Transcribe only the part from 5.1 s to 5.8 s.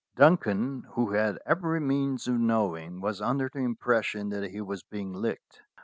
licked.